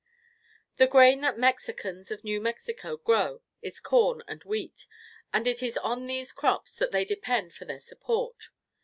The 0.77 0.87
grain 0.87 1.21
that 1.21 1.37
Mexicans 1.37 2.09
of 2.09 2.23
New 2.23 2.41
Mexico 2.41 2.97
grow 2.97 3.43
is 3.61 3.79
corn 3.79 4.23
and 4.27 4.43
wheat, 4.43 4.87
and 5.31 5.47
it 5.47 5.61
is 5.61 5.77
on 5.77 6.07
these 6.07 6.31
crops 6.33 6.77
that 6.77 6.91
they 6.91 7.05
depend 7.05 7.53
for 7.53 7.65
their 7.65 7.79
support. 7.79 8.49